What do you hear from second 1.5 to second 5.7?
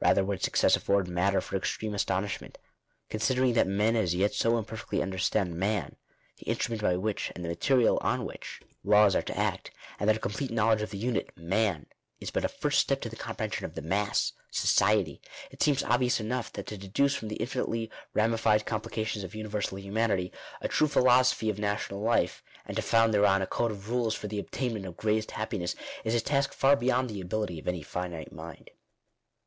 extreme astonishment. Considering that men as yet so im perfectly understand